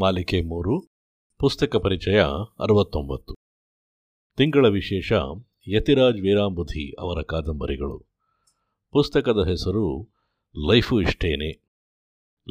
ಮಾಲಿಕೆ 0.00 0.40
ಮೂರು, 0.40 0.80
ಪುಸ್ತಕ 1.38 1.76
ಪರಿಚಯ 1.76 2.22
ಅರವತ್ತೊಂಬತ್ತು. 2.60 3.34
ತಿಂಗಳ 4.36 4.66
ವಿಶೇಷ 4.66 5.12
ಯತಿರಾಜ್ 5.68 6.20
ವೀರಾಂಬುಧಿ 6.20 6.92
ಅವರ 7.00 7.22
ಕಾದಂಬರಿಗಳು. 7.22 7.98
ಪುಸ್ತಕದ 8.90 9.48
ಹೆಸರು 9.48 10.08
ಲೈಫು 10.70 11.00
ಇಷ್ಟೇನೆ. 11.00 11.50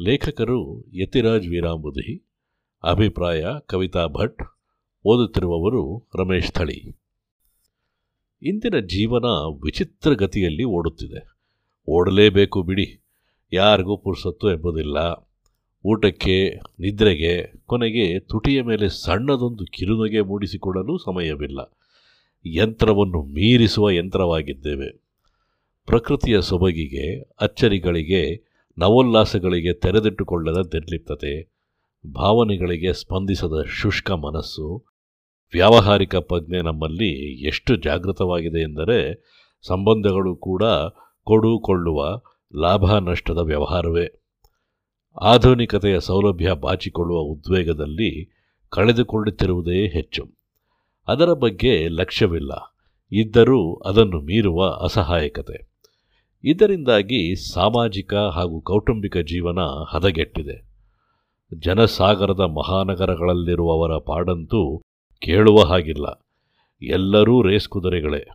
ಲೇಖಕರು 0.00 0.84
ಯತಿರಾಜ್ 0.94 1.48
ವೀರಾಂಬುಧಿ, 1.48 2.26
ಅಭಿಪ್ರಾಯ 2.82 3.44
ಕವಿತಾ 3.66 4.06
ಭಟ್, 4.06 4.42
ಓದುತ್ತಿರುವವರು 5.04 6.08
ರಮೇಶ್ 6.14 6.52
ಥಳಿ. 6.52 6.78
ಇಂದಿನ 8.42 8.78
ಜೀವನ 8.78 9.24
ವಿಚಿತ್ರ 9.64 10.12
ಗತಿಯಲ್ಲಿ 10.12 10.64
ಓಡುತ್ತಿದೆ. 10.64 11.38
ಓಡಲೇಬೇಕು 11.88 12.62
ಬಿಡಿ, 12.62 13.02
ಯಾರಿಗೂ 13.52 13.96
ಪುರುಸತ್ತು 13.96 14.50
ಎಂಬುದಿಲ್ಲ. 14.50 15.31
ಊಟಕ್ಕೆ, 15.84 16.60
ನಿದ್ರೆಗೆ, 16.78 17.52
ಕೊನೆಗೆ 17.66 18.20
ತುಟಿಯ 18.20 18.62
ಮೇಲೆ 18.62 18.88
ಸಣ್ಣದೊಂದು 18.88 19.64
ಕಿರುನಗೆ 19.64 20.20
ಮೂಡಿಸಿಕೊಳ್ಳಲು 20.20 20.98
ಸಮಯವಿಲ್ಲ. 20.98 21.78
ಯಂತ್ರವನ್ನು 22.46 23.22
ಮೀರಿಸುವ 23.22 23.90
ಯಂತ್ರವಾಗಿದ್ದೇವೆ. 23.90 25.02
ಪ್ರಕೃತಿಯ 25.86 26.40
ಸೊಬಗಿಗೆ, 26.40 27.20
ಅಚ್ಚರಿಗಳಿಗೆ, 27.20 28.52
ನವೋಲ್ಲಾಸಗಳಿಗೆ 28.78 29.72
ತೆರೆದಿಟ್ಟುಕೊಳ್ಳದ 29.72 30.74
ನಿರ್ಲಿಪ್ತತೆ, 30.74 31.52
ಭಾವನೆಗಳಿಗೆ 32.14 32.92
ಸ್ಪಂದಿಸದ 32.92 33.64
ಶುಷ್ಕ 33.68 34.10
ಮನಸ್ಸು, 34.10 34.84
ವ್ಯಾವಹಾರಿಕ 35.52 36.16
ಪ್ರಜ್ಞೆ 36.16 36.62
ನಮ್ಮಲ್ಲಿ 36.62 37.42
ಎಷ್ಟು 37.46 37.76
ಜಾಗೃತವಾಗಿದೆ 37.76 38.62
ಎಂದರೆ, 38.62 39.14
ಸಂಬಂಧಗಳು 39.62 40.36
ಕೂಡ 40.36 40.62
ಕೊಡು 41.24 41.58
ಕೊಳ್ಳುವ 41.58 42.20
ಲಾಭ 42.60 42.98
ನಷ್ಟದ 42.98 43.38
ವ್ಯವಹಾರವೇ. 43.38 44.21
ಆಧುನಿಕತೆಯ 45.20 46.00
ಸೌಲಭ್ಯ 46.00 46.52
ಬಾಚಿಕೊಳ್ಳುವ 46.52 47.18
ಉದ್ವೇಗದಲ್ಲಿ 47.18 48.38
ಕಳೆದುಕೊಳ್ಳುತ್ತಿರುವುದೇ 48.68 49.88
ಹೆಚ್ಚು. 49.88 50.28
ಅದರ 51.08 51.32
ಬಗ್ಗೆ 51.32 51.88
ಲಕ್ಷ್ಯವಿಲ್ಲ. 51.88 52.76
ಇದ್ದರೂ 53.12 53.74
ಅದನ್ನು 53.74 54.20
ಮೀರುವ 54.20 54.68
ಅಸಹಾಯಕತೆ. 54.68 55.72
ಇದರಿಂದಾಗಿ 56.44 57.52
ಸಾಮಾಜಿಕ 57.52 58.14
ಹಾಗೂ 58.14 58.60
ಕೌಟುಂಬಿಕ 58.60 59.16
ಜೀವನ 59.16 59.58
ಹದಗೆಟ್ಟಿದೆ. 59.88 60.64
ಜನಸಾಗರದ 61.58 62.40
ಮಹಾನಗರಗಳಲ್ಲಿರುವವರ 62.40 63.98
ಪಾಡಂತೂ 64.06 64.78
ಕೇಳುವ 65.18 65.64
ಹಾಗಿಲ್ಲ. 65.64 66.26
ಎಲ್ಲರೂ 66.82 67.42
ರೇಸ್ 67.42 67.68
ಕುದುರೆಗಳೇ. 67.68 68.28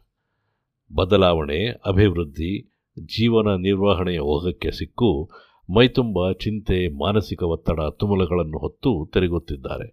ಬದಲಾವಣೆ, 0.95 1.67
ಅಭಿವೃದ್ಧಿ, 1.85 2.61
ಜೀವನ 2.99 3.47
ನಿರ್ವಹಣೆಯ 3.55 4.19
ಹೋಗಕ್ಕೆ 4.19 4.71
ಸಿಕ್ಕು 4.71 5.31
ಮೈತುಂಬ 5.75 6.31
ಚಿಂತೆ 6.31 6.87
ಮಾನಸಿಕ 6.87 7.43
ಒತ್ತಡ 7.43 7.79
ತುಮಲಗಳನ್ನು 7.81 8.57
ಹೊತ್ತು 8.57 9.09
ತಿರುಗುತ್ತಿದ್ದಾರೆ. 9.13 9.87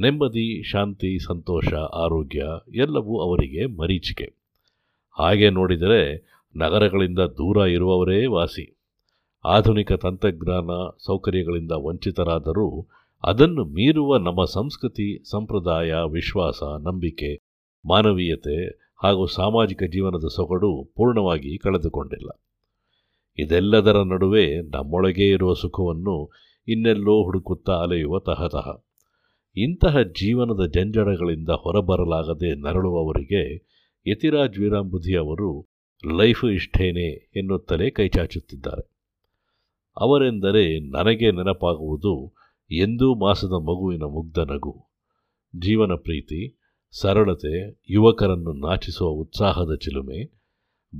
ನೆಮ್ಮದಿ, 0.00 0.62
ಶಾಂತಿ, 0.62 1.18
ಸಂತೋಷ, 1.18 1.74
ಆರೋಗ್ಯ 1.74 2.42
ಎಲ್ಲವೂ 2.74 3.20
ಅವರಿಗೆ 3.20 3.66
ಮರೀಚಿಕೆ. 3.66 4.34
ಹಾಗೆ 5.18 5.50
ನೋಡಿದರೆ 5.50 6.00
ನಗರಗಳಿಂದ 6.56 7.18
ದೂರ 7.18 7.56
ಇರುವವರೇ 7.56 8.26
ವಾಸಿ. 8.26 8.78
ಆಧುನಿಕ 9.44 9.92
ತಂತ್ರಜ್ಞಾನ 9.92 10.70
ಸೌಕರ್ಯಗಳಿಂದ 11.06 11.72
ವಂಚಿತರಾದರೂ 11.72 12.86
ಅದನ್ನು 13.24 13.64
ಮೀರುವ 13.64 14.16
ನಮ್ಮ 14.16 14.44
ಸಂಸ್ಕೃತಿ, 14.44 15.30
ಸಂಪ್ರದಾಯ, 15.30 15.92
ವಿಶ್ವಾಸ, 15.92 16.62
ನಂಬಿಕೆ, 16.62 17.40
ಮಾನವೀಯತೆ 17.86 18.68
ಹಾಗೂ 19.04 19.26
ಸಾಮಾಜಿಕ 19.26 19.82
ಜೀವನದ 19.82 20.26
ಸೊಗಡು 20.26 20.92
ಪೂರ್ಣವಾಗಿ 20.96 21.58
ಕಳೆದುಕೊಂಡಿಲ್ಲ. 21.58 22.28
ಇದೆಲ್ಲದರ 23.38 23.96
ನಡುವೆ 24.02 24.62
ನಮ್ಮೊಳಗೇ 24.62 25.28
ಇರುವ 25.28 25.54
ಸುಖವನ್ನು 25.54 26.30
ಇನ್ನೆಲ್ಲೋ 26.68 27.22
ಹುಡುಕುತ್ತಾ 27.22 27.72
ಅಲೆಯುವ 27.72 28.18
ತಹತಃ. 28.18 28.84
ಇಂತಹ 29.56 30.02
ಜೀವನದ 30.02 30.66
ಜಂಜಡಗಳಿಂದ 30.66 31.48
ಹೊರಬರಲಾಗದೆ 31.48 32.54
ನರಳುವವರಿಗೆ 32.54 33.68
ಯತಿರಾಜ್ 34.06 34.58
ವೀರಾಂಬುಧಿ 34.58 35.16
ಅವರು 35.16 35.66
ಲೈಫ್ 36.16 36.44
ಇಷ್ಟೇನೆ 36.44 37.30
ಎನ್ನುತ್ತಲೇ 37.36 37.90
ಕೈಚಾಚುತ್ತಿದ್ದಾರೆ. 37.90 38.90
ಅವರೆಂದರೆ 40.00 40.90
ನನಗೆ 40.90 41.30
ನೆನಪಾಗುವುದು 41.30 42.34
ಎಂದೂ 42.70 43.14
ಮಾಸದ 43.14 43.52
ಮಗುವಿನ 43.52 44.02
ಮುಗ್ಧ 44.02 44.38
ನಗು. 44.38 44.86
ಜೀವನ 45.56 45.92
ಪ್ರೀತಿ, 45.92 46.60
ಸರಳತೆ, 47.00 47.82
ಯುವಕರನ್ನು 47.90 48.52
ನಾಚಿಸುವ 48.52 49.08
ಉತ್ಸಾಹದ 49.08 49.74
ಚಿಲುಮೆ, 49.74 50.40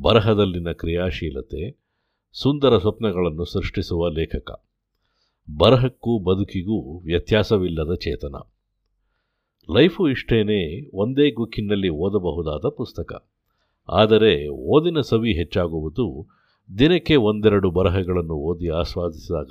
ಬರಹದಲ್ಲಿನ 0.03 0.73
ಕ್ರಿಯಾಶೀಲತೆ 0.73 1.88
ಸುಂದರ 2.33 2.79
ಸ್ವಪ್ನಗಳನ್ನು 2.79 3.45
ಸೃಷ್ಟಿಸುವ 3.45 4.09
ಲೇಖಕ. 4.09 4.65
ಬರಹಕ್ಕೂ 5.59 6.19
ಬದುಕಿಗೂ 6.19 6.99
ವ್ಯತ್ಯಾಸವಿಲ್ಲದ 6.99 7.95
ಚೇತನ. 7.95 8.35
ಲೈಫು 9.71 10.09
ಇಷ್ಟೇನೆ 10.09 10.91
ಒಂದೇ 10.97 11.31
ಗುಕ್ಕಿನಲ್ಲಿ 11.31 11.89
ಓದಬಹುದಾದ 11.89 12.69
ಪುಸ್ತಕ. 12.69 13.29
ಆದರೆ 13.89 14.49
ಓದಿನ 14.49 15.01
ಸವಿ 15.01 15.33
ಹೆಚ್ಚಾಗುವುದು 15.33 16.27
ದಿನಕ್ಕೆ 16.79 17.17
ಒಂದೆರಡು 17.17 17.71
ಬರಹಗಳನ್ನು 17.71 18.35
ಓದಿ 18.35 18.69
ಆಸ್ವಾದಿಸಿದಾಗ. 18.69 19.51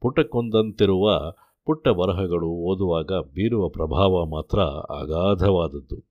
ಪುಟಕ್ಕೊಂದಂತಿರುವ 0.00 1.32
ಪುಟ್ಟ 1.64 1.88
ಬರಹಗಳು 1.88 2.48
ಓದುವಾಗ 2.48 3.12
ಬೀರುವ 3.34 3.68
ಪ್ರಭಾವ 3.68 4.26
ಮಾತ್ರ 4.26 4.58
ಅಗಾಧವಾದದ್ದು. 5.02 6.05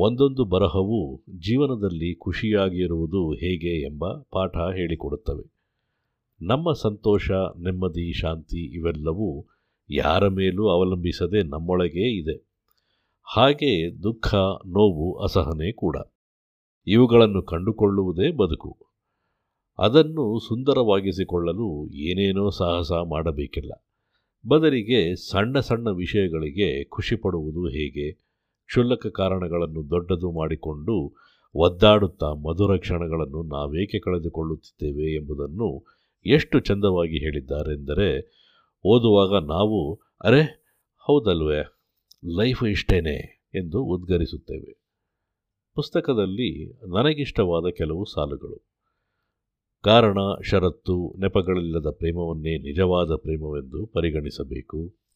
ಒಂದೊಂದು 0.00 0.44
ಬರಹವು 0.44 1.22
ಜೀವನದಲ್ಲಿ 1.30 2.14
ಖುಷಿಯಾಗಿರುವುದು 2.14 3.32
ಹೇಗೆ 3.32 3.82
ಎಂಬ 3.82 4.12
ಪಾಠ 4.12 4.56
ಹೇಳಿಕೊಡುತ್ತವೆ. 4.56 5.58
ನಮ್ಮ 6.42 6.72
ಸಂತೋಷ, 6.72 7.30
ನೆಮ್ಮದಿ, 7.60 8.12
ಶಾಂತಿ 8.12 8.74
ಇವೆಲ್ಲವೂ 8.74 9.44
ಯಾರ 9.90 10.28
ಮೇಲೂ 10.28 10.68
ಅವಲಂಬಿಸದೆ 10.68 11.42
ನಮ್ಮೊಳಗೇ 11.42 12.18
ಇದೆ. 12.20 12.48
ಹಾಗೆ 13.22 14.02
ದುಃಖ, 14.02 14.34
ನೋವು, 14.66 15.14
ಅಸಹನೆ 15.14 15.72
ಕೂಡ. 15.72 15.96
ಇವುಗಳನ್ನು 16.86 17.42
ಕಂಡುಕೊಳ್ಳುವುದೇ 17.42 18.30
ಬದುಕು. 18.30 18.76
ಅದನ್ನು 19.78 20.38
ಸುಂದರವಾಗಿಸಿಕೊಳ್ಳಲು 20.48 21.88
ಏನೇನೋ 21.92 22.50
ಸಾಹಸ 22.50 22.92
ಮಾಡಬೇಕಿಲ್ಲ. 22.92 23.84
ಬದಲಿಗೆ 24.48 25.30
ಸಣ್ಣ 25.30 25.60
ಸಣ್ಣ 25.60 25.88
ವಿಷಯಗಳಿಗೆ 25.88 26.84
ಖುಷಿಪಡುವುದು 26.84 27.66
ಹೇಗೆ? 27.66 28.27
ಕ್ಷುಲ್ಲಕ 28.68 29.06
ಕಾರಣಗಳನ್ನು 29.06 29.90
ದೊಡ್ಡದು 29.90 30.30
ಮಾಡಿಕೊಂಡು 30.30 31.12
ಒದ್ದಾಡುತ್ತಾ 31.54 32.32
ಮಧುರ 32.32 32.76
ಕ್ಷಣಗಳನ್ನು 32.76 33.42
ನಾವೇಕೆ 33.42 33.98
ಕಳೆದುಕೊಳ್ಳುತ್ತಿದ್ದೇವೆ 33.98 35.14
ಎಂಬುದನ್ನು 35.14 35.98
ಎಷ್ಟು 36.26 36.60
ಚಂದವಾಗಿ 36.60 37.18
ಹೇಳಿದ್ದಾರೆಂದರೆ, 37.18 38.20
ಓದುವಾಗ 38.84 39.44
ನಾವು, 39.44 39.94
ಅರೆ, 40.24 40.42
ಹೌದಲ್ವೇ, 40.96 41.64
ಲೈಫ್ 42.36 42.64
ಇಷ್ಟೇನೆ 42.64 43.48
ಎಂದು 43.54 43.82
ಉದ್ಗರಿಸುತ್ತೇವೆ. 43.82 44.78
ಪುಸ್ತಕದಲ್ಲಿ 45.74 46.72
ನನಗಿಷ್ಟವಾದ 46.72 47.70
ಕೆಲವು 47.76 48.04
ಸಾಲುಗಳು. 48.04 48.68
ಕಾರಣ, 49.84 50.16
ಷರತ್ತು, 50.50 51.16
ನೆಪಗಳಿಲ್ಲದ 51.20 51.86
ಪ್ರೇಮವನ್ನೇ 51.90 52.58
ನಿಜವಾದ 52.58 53.16
ಪ್ರೇಮವೆಂದು 53.16 53.86
ಪರಿಗಣಿಸಬೇಕು. 53.86 55.07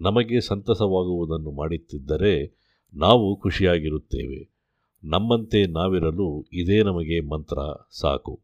ನಮಗೆ 0.00 0.40
ಸಂತಸವಾಗುವುದನ್ನು 0.40 1.50
ಮಾಡುತ್ತಿದ್ದರೆ 1.50 2.58
ನಾವು 2.94 3.40
ಖುಷಿಯಾಗಿರುತ್ತೇವೆ. 3.40 4.58
ನಮ್ಮಂತೆ 5.04 5.66
ನಾವಿರಲು 5.66 6.48
ಇದೇ 6.52 6.82
ನಮಗೆ 6.82 7.20
ಮಂತ್ರ, 7.20 7.86
ಸಾಕು. 8.00 8.42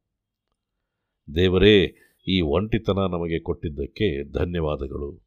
ದೇವರೇ, 1.35 1.95
ಈ 2.29 2.41
ಒಂಟಿತನ 2.41 2.99
ನಮಗೆ 2.99 3.41
ಕೊಟ್ಟಿದ್ದಕ್ಕೆ 3.41 4.33
ಧನ್ಯವಾದಗಳು. 4.33 5.25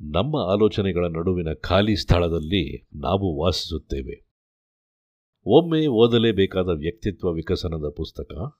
ನಮ್ಮ 0.00 0.36
ಆಲೋಚನೆಗಳ 0.36 1.06
ನಡುವಿನ 1.06 1.48
ಖಾಲಿ 1.60 1.96
ಸ್ಥಳದಲ್ಲಿ 1.96 2.88
ನಾವು 2.94 3.44
ವಾಸಿಸುತ್ತೇವೆ. 3.44 4.28
ಒಮ್ಮೆ 5.44 5.86
ಓದಲೇಬೇಕಾದ 5.86 6.68
ವ್ಯಕ್ತಿತ್ವ 6.68 7.32
ವಿಕಸನದ 7.32 7.92
ಪುಸ್ತಕ. 7.96 8.58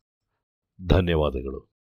ಧನ್ಯವಾದಗಳು. 0.89 1.78